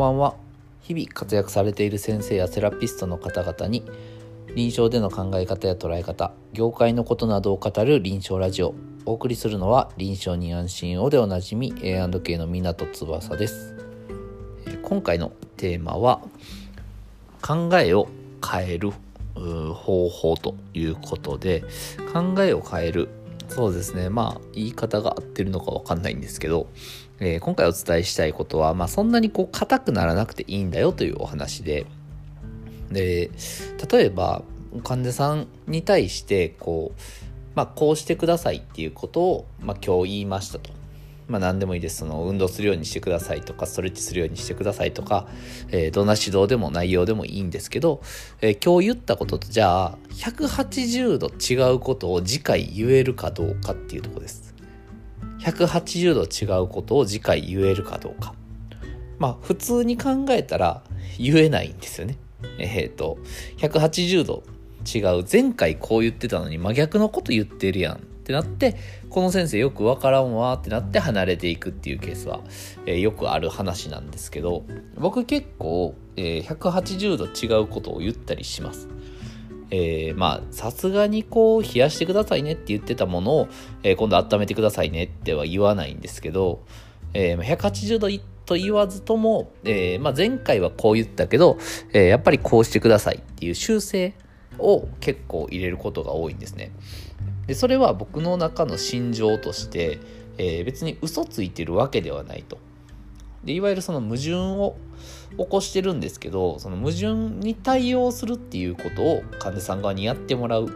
[0.00, 0.34] ばんは。
[0.80, 3.84] 日々活躍されている先生やセラピストの方々に
[4.56, 8.74] 臨床での考え方や捉え方業界のことなどを語る臨床ラジオ。
[9.04, 13.76] お送りするのは臨床に安心をでおなじみ A&K の湊翼です。
[14.82, 16.22] 今回のテーマは
[17.42, 18.08] 考えを
[18.42, 18.92] 変える
[19.74, 21.62] 方法ということで
[22.12, 23.10] 考えを変える。
[23.48, 24.08] そうですね。
[24.08, 26.68] まあ言い方が合ってるのか分かんないんですけど、
[27.20, 31.86] えー、今回お伝えしたいことは、まあ、そんなにこう硬くならなくていいんだよというお話で
[32.90, 33.30] で
[33.90, 34.42] 例えば
[34.82, 37.00] 患者さんに対してこう、
[37.54, 40.70] まあ、こうしてくださいっていうことを、まあ、今日言いましたと
[41.30, 41.98] まあ、何でもいいです。
[41.98, 45.28] その運動するようにしてくださいとか、ストレッチするようにしてくださいとか、
[45.70, 48.02] えー、どんな指導でも内容でもいいんですけど、
[48.40, 54.49] えー、今日言ったこととじゃあ、180度違うことを次回言えるかどうかっていうとこです。
[55.40, 58.34] 180度違うことを次回言えるかどうか。
[59.18, 60.82] まあ、普通に考えたら
[61.18, 62.16] 言えないんですよね。
[62.58, 63.18] えっ、ー、と、
[63.58, 64.42] 180度
[64.94, 65.24] 違う。
[65.30, 67.98] 前回こう言ってたのに真逆のこと言ってるやんっ
[68.30, 68.76] てなって
[69.08, 72.40] この先生よくわからんわってなって離れていくっていうケースは、
[72.86, 74.64] えー、よくある話なんですけど
[74.96, 78.88] 僕結構、えー、180度違うことを言ったりします。
[79.70, 83.48] えー、まあさすがにこう冷やしてくださいねって言ってたものを、
[83.82, 86.64] えー、今度温めてくださいねっては言わないんですけど、
[87.14, 88.08] えー、180度
[88.46, 91.58] と言わずとも、えーまあ、前回はこう言ったけど、
[91.92, 94.14] えー、やっぱりこうしてくださいっていう修正
[94.58, 96.72] を結構入れることが多いんですね。
[97.46, 99.98] でそれは僕の中の心情として、
[100.38, 102.58] えー、別に嘘ついてるわけではないと。
[103.44, 104.76] でいわゆるその矛盾を
[105.38, 110.70] 起こしてるんですけどその矛盾に対応するっていうことを患者さん側にやってもらうっ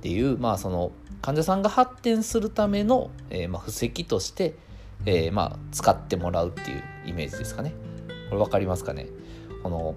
[0.00, 4.54] ていうまあその患者さんが発展するための、えー、まあ布石として、
[5.06, 7.72] えー、まあ使ってもらうっていうイメージですかね。
[8.30, 9.08] これ分かりますかね？
[9.62, 9.96] この、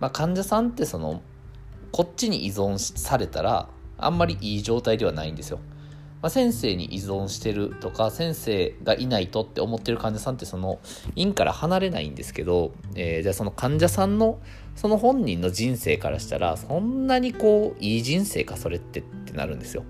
[0.00, 1.20] まあ、患者さんってその
[1.90, 5.58] こっちに依存されたらあんまりいい状態ではないんですよ。
[6.22, 10.78] まあ、先生に依存してるとか先生がいないとって思ってる患者さんってその
[11.16, 14.38] 院から離れないんですけど、えー、じゃあその患者さんの
[14.76, 19.82] その本人の人生からしたらそんなにこういい人生かそれってってなるんですよ。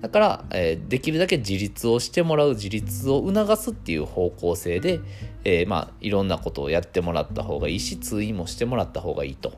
[0.00, 5.00] だから、えー、できるだけ自立をしてもらう自立を促すっていう方向性で、
[5.44, 9.52] えー、まあいろんなことをやってもらった方がいいし通院もしてもらった方がいいと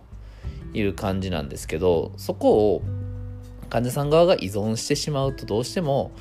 [0.74, 2.82] いう感じなんですけどそこを
[3.72, 6.12] 患者さん側が依存してしまうとどうしても、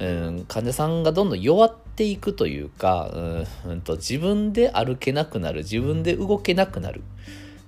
[0.00, 7.04] うん、患者さんがどんどん弱っていくというか、うん、と自分で歩けなくなる自分で動けなくなる、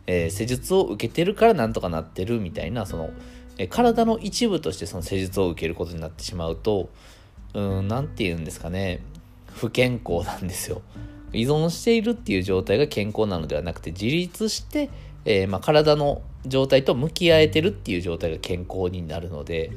[0.08, 3.10] えー、施術を受けてるからなんとかなってるみたいなその、
[3.58, 6.88] えー、体の一部としてその施術を受けることになってしまうと
[7.54, 9.04] 何、うん、て言うんですかね
[9.54, 10.82] 不健康なんですよ。
[11.32, 14.88] 依存しているっていう状態が健康なのではなくて自立して、
[15.30, 19.70] えー、まあ、体の状態と向き合えてるっていう状態が健康になるので、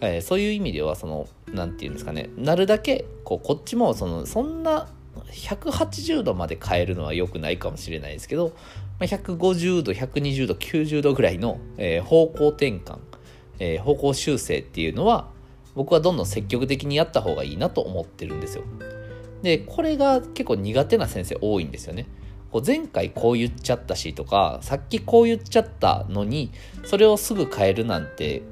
[0.00, 4.88] はい、そういう意味ではその何て言うんですかねなるだけこうこっちもそのそんな
[5.30, 8.54] 180度まで変えるのは良くないかもしれないですけど、
[8.98, 12.96] まあ、150度120度90度ぐらいの、えー、方向転換、
[13.58, 15.28] えー、方向修正っていうのは
[15.74, 18.64] 僕はどんどん積極的にやった方がいいなと思ってるんですよ。
[19.42, 22.06] でこれが結構苦手な先生多いんですよね。
[22.54, 26.52] こう前回こう言っちゃったしとかさっきこう言っちゃったのに
[26.84, 28.42] それをすぐ変えるなんて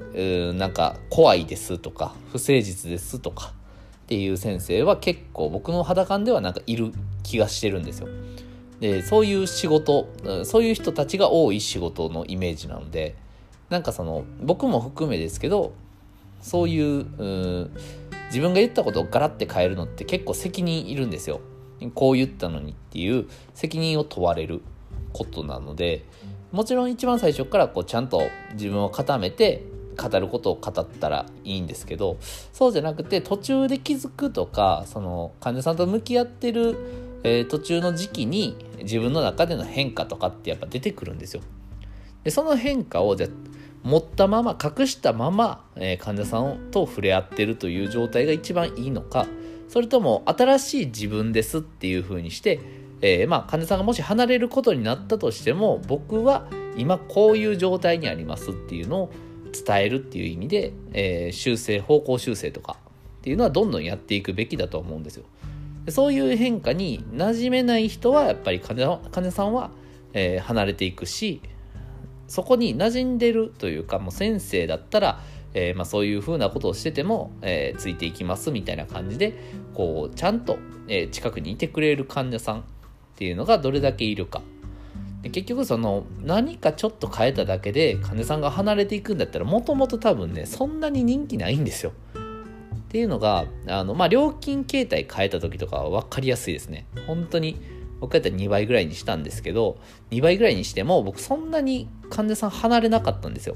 [0.51, 3.53] うなんか怖いですとか不誠実ですとか
[4.03, 6.91] っていう先生は結構僕の肌感ではなんかいる
[7.23, 8.09] 気がしてるんですよ。
[8.81, 10.09] でそういう仕事
[10.43, 13.15] そういう人たちが多い仕事のイメージなので
[13.69, 15.71] なんかその僕も含めですけど
[16.41, 17.05] そういう
[17.63, 17.71] う
[18.25, 21.39] 自分が言ったことをガラッて変えるのって結構責任いるんですよ。
[21.93, 24.61] こう言ったのにっていう責任を問われる
[25.11, 26.05] ことなので
[26.51, 28.21] もちろん一番最初からこうちゃんと
[28.53, 29.63] 自分を固めて
[29.97, 32.17] 語ることを語ったらいいんですけど
[32.51, 36.75] そうじゃなくて途中で気づくとかその患者さんと向き合ってる、
[37.23, 41.41] えー、途中の時期に自分の中での変化とかってやっぱ出てくるんですよ。
[42.23, 43.27] でその変化をじゃ
[43.83, 49.27] 持ったまま隠したまま、えー、患者さんと触れ合ってるという状態が一番いいのか
[49.73, 52.59] それとも新しい自分ですっていう風にして、
[53.01, 56.47] えー、まあ患者さんがもし離れることになったとしても僕は
[56.77, 59.11] 今こういう状態にありますっていうのを
[59.51, 62.77] 伝えるっていう意味で、えー、修正方向修正とか
[63.17, 65.25] っていうのはどんどんやっていくべきだと思うんですよ。
[65.89, 69.71] そういう変化に馴染めない人はやっぱり患者患者さんは、
[70.13, 71.41] えー、離れていくし
[72.27, 75.19] そこに馴染んでるというかもう先生だったら
[75.53, 79.33] えー、まあ、そういうふうなことをしてても、えー、ついていきますみたいな感じで
[79.73, 80.57] こうちゃんと、
[80.87, 82.63] え、近くにいてくれる患者さんっ
[83.15, 84.41] ていうのがどれだけいるか
[85.23, 91.93] 結局その何かちょっと変えただけで患者さんが離れていくんだったらもともと多分ねそんなに人気ないんですよ。
[92.13, 96.85] っていうのがあの、まあ、料金形態変えた時とかは分かりやすいですね。
[97.07, 97.59] 本当に
[98.01, 99.77] 僕やったら2倍ぐらいにしたんですけど
[100.11, 103.55] 2倍ぐらいにしても僕そんなに患者さん離れなかったんですよ。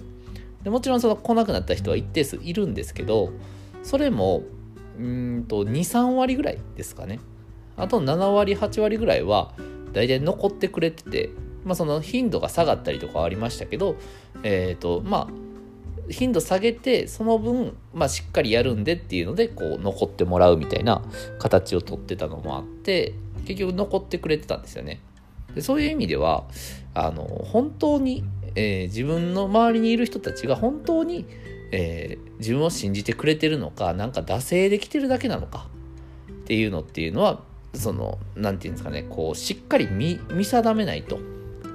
[0.63, 3.31] でもちろんその来なくなった人は一定数いるんですけど
[3.83, 4.44] それも
[4.98, 7.19] うんと23割ぐらいですかね。
[7.75, 9.54] あと7割8割ぐらいは
[9.94, 11.30] 大体残ってくれてて
[11.68, 13.98] まあ、その頻度が下がったりとかはありましたけど、
[14.42, 21.01] えっ、ー、と、まあ、頻度下げて、その分、まあ、しっかりやるんでっていうので、こう、残ってもらうみたいな
[21.39, 23.13] 形をとってたのもあって、
[23.45, 25.01] 結局残ってくれてたんですよね。
[25.56, 26.45] でそういう意味では、
[26.94, 28.24] あの、本当に、
[28.57, 31.25] えー、自分の周りにいる人たちが本当に、
[31.71, 35.68] えー、自分を信じてくれてるのか、なんか惰性できてるだけなのか
[36.31, 37.42] っていうのっていうのは、
[37.74, 41.19] その、なんていうんですかね、こう、しっかり見定めないと。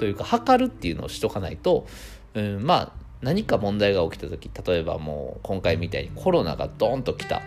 [0.03, 1.87] というか測るっていうのをしとかないと、
[2.35, 7.41] うん、まあ何か問題が起きた時例えばもう今回みたいにコロナがドーンと来た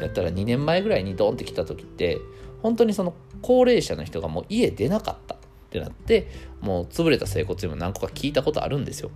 [0.00, 2.18] やったら2年前ぐらいにドーンって来た時って
[2.60, 5.36] 本当にその高齢者の人がもう家出なかった
[5.72, 6.28] ってなって
[6.60, 9.10] もう潰れた整骨院も何個か聞いたことあるんですよ。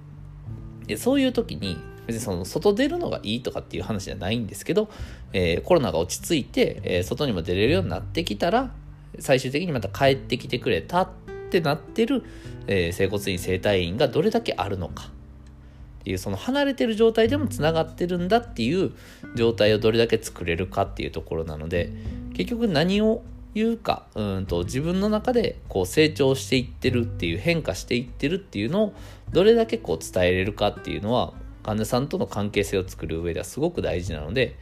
[0.87, 1.77] でそういう時に
[2.07, 4.89] 別にその外出るのがいいとかっていう話じゃないんですけど、
[5.33, 8.73] えー、コロナが落ち着いて、えー、外にも出れるようになってきたら
[9.19, 11.09] 最終的にまた帰ってきてくれたっ
[11.51, 12.23] てなってる
[12.67, 18.93] えー、整骨院整体院がどれだけあるのかっていうその離れてる状態でもつながってるんだっていう
[19.35, 21.93] 状態をどれだけ作れるかっていうところなので
[22.35, 23.23] 結局何を
[23.57, 28.95] 言うかうんと自分の中でこう成長していってるっていう変化していってるっていうのを
[29.33, 31.33] どれだけこう伝えれるかっていうのは
[31.63, 34.59] 患者さんとの関係性を作る上ではすごく大事なので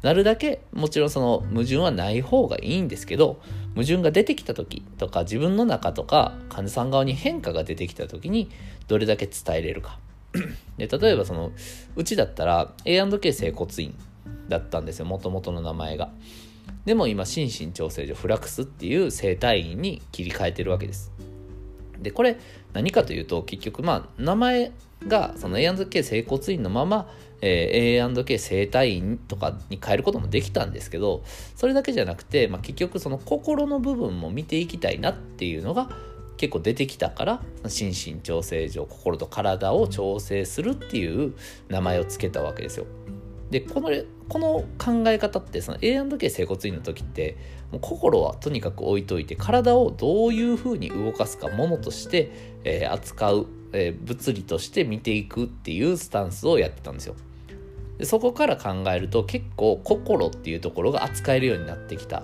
[0.00, 3.38] なるだけもちろんその矛盾はない方がいいんですけど
[3.74, 8.50] 矛盾が出てきた時とか自分の中とか患者さん側に変化が出てきた時に
[8.86, 9.98] どれだけ伝えれるか。
[10.78, 11.52] で例えばその
[11.96, 13.94] うちだったら A&K 整骨院
[14.48, 16.10] だったんですよもともとの名前が。
[16.88, 21.12] でも今心身調整所フラクスっていう整体院に切り替えてるわけです
[22.00, 22.38] でこれ
[22.72, 24.72] 何かというと結局まあ名前
[25.06, 31.22] がその A&K 整骨院のままえー、A&K 整体院とかに変えることもできたんですけど
[31.54, 35.88] それだけじゃなくて、まあ、結局その心の部分も見ていきたいなっていうのが
[36.36, 41.34] 結構出てきたから心身調整上心と体を調整するっていう
[41.68, 42.86] 名前を付けたわけですよ。
[43.50, 43.90] でこの
[44.28, 47.36] この考え方ってその A&K 整骨院の時って
[47.72, 52.30] もう心はとにかく置いといて体をどういうふうに動かすかものとして、
[52.64, 57.14] えー、扱う、えー、物理として見ていくっていうスタンスをやってたんですよ。
[57.96, 62.22] でそこから考えると結構心っていうところが扱えるようになってきた、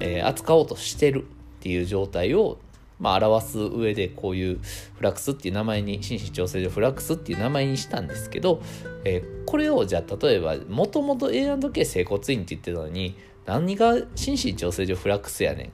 [0.00, 1.26] えー、扱おうとしてるっ
[1.60, 2.58] ていう状態を、
[3.04, 4.60] まあ、表す上でこういう
[4.96, 8.62] フラックスっていう名前に心身調整上フラックスっていう名前にしたんですけど、
[9.04, 13.14] えー、これをじゃあ例えばもともと A&K 整骨院って言ってたのに
[13.44, 15.70] 何が心身調整上フラックスやねんっ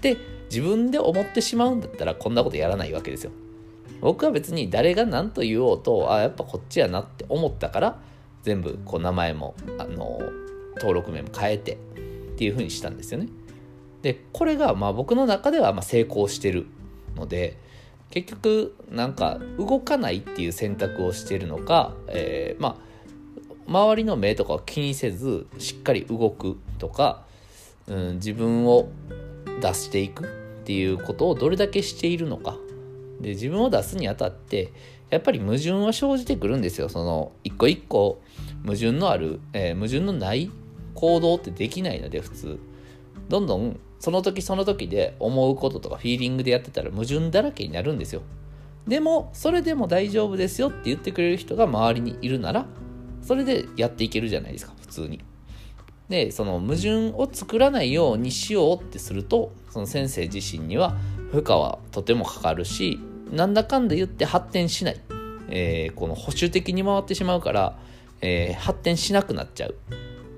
[0.00, 3.32] て自分で思ってしまうんだったらこんなことやらないわけですよ。
[4.00, 7.98] 僕は別に誰が何と言おうとあやっぱこっちやなって思ったから
[8.44, 10.20] 全部こう名前もあの
[10.76, 11.76] 登録名も変えてっ
[12.36, 13.28] ていう風にしたんですよね。
[14.02, 16.66] でこれがまあ僕の中ではま成功してる
[17.16, 17.56] ので
[18.10, 22.88] 結局なんか動かないっていう選択をしてるのか、えー、まあ
[23.66, 27.24] 周りの目とかを気にせずしっかり動くとか、
[27.86, 28.88] うん、自分を
[29.60, 30.26] 出していくっ
[30.64, 32.56] ていうことをどれだけしているのか。
[33.20, 34.72] で自分を出すにあたって
[35.10, 36.88] やっぱり矛盾は生じてくるんですよ。
[36.88, 38.22] その一個一個
[38.62, 40.50] 矛盾のある、えー、矛盾のない
[40.94, 42.58] 行動ってできないので普通。
[43.28, 48.22] どんどんその時その時で思うこととかフィーリングでやってたら矛盾だらけになるんですよ。
[48.86, 52.66] でもそれでも大丈夫ですよって言ってくれる人が周りにいるなら
[53.20, 55.20] それでやっていけるじゃないですか普通に。
[56.08, 60.96] でその矛盾を作らないようにしようってするとその先生自身には
[61.30, 62.98] 負荷はとてもかかるし
[63.30, 65.00] なんだかんだ言って発展しない、
[65.50, 67.78] えー、この保守的に回ってしまうから、
[68.22, 69.74] えー、発展しなくなっちゃう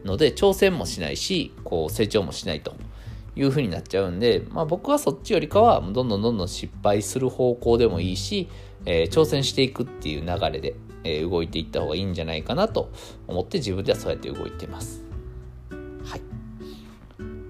[0.05, 2.75] ので挑戦もしないしこう成長もしないと。
[3.41, 8.49] いうふうになっちゃうんで、まあ、僕はそっちよりかはどんどんどんどん失敗する方向でもいいし、
[8.85, 12.91] えー、挑戦していくっていう流れで、えー、動いていった方がいいんじゃないかなと
[13.27, 15.03] 思って自分ではそうやって動いてます。
[16.05, 16.21] はい。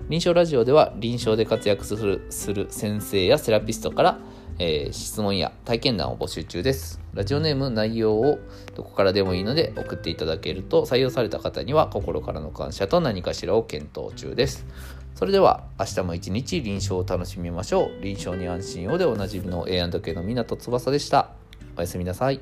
[0.08, 4.18] 臨床ラジオでは臨床で活躍するする先生やセラピストから
[4.62, 7.00] えー、質問や体験談を募集中です。
[7.14, 8.38] ラジオネーム内容を
[8.74, 14.66] どこからでもいいので送っていただけると採用された方には心からの感謝と何かしらを検討中です。
[15.14, 18.02] それでは明日も一日臨床を楽しみましょう。
[18.02, 21.30] 臨床に安心をでおなじみの A&K の湊翼でした。
[21.76, 22.40] おやすみなさい。